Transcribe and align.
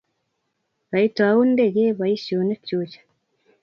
kaitou 0.89 1.37
ndege 1.51 1.83
boosionikchuch 1.97 2.95